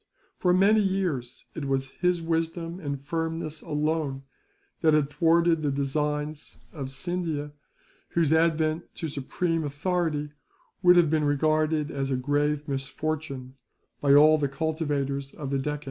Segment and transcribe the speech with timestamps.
[0.35, 4.23] For many years, it was his wisdom and firmness alone
[4.81, 7.51] that had thwarted the designs of Scindia,
[8.15, 10.31] whose advent to supreme authority
[10.81, 13.57] would have been regarded as a grave misfortune,
[14.01, 15.79] by all the cultivators of the Deccan.